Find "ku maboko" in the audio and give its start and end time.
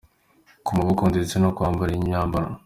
0.65-1.03